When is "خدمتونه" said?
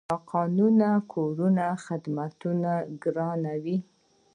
1.85-2.71